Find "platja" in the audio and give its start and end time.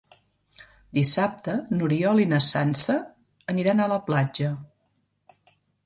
4.11-4.53